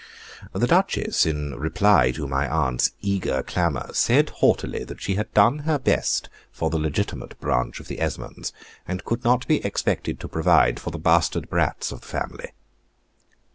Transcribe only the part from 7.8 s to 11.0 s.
the Esmonds, and could not be expected to provide for the